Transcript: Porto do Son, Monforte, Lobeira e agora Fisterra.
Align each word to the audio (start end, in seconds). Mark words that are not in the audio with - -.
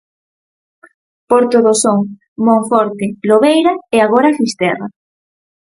Porto 1.29 1.57
do 1.65 1.73
Son, 1.83 1.99
Monforte, 2.45 3.05
Lobeira 3.29 3.73
e 3.95 3.97
agora 4.01 4.35
Fisterra. 4.39 4.87